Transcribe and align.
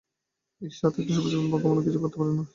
ঈর্ষা 0.61 0.87
থাকলে 0.89 1.11
সর্বশক্তিমান 1.15 1.51
ভগবানও 1.53 1.85
কিছু 1.85 1.97
করে 1.97 2.07
উঠতে 2.07 2.17
পারেন 2.19 2.35
না। 2.37 2.43